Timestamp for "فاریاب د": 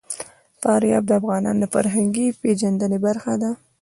0.61-1.11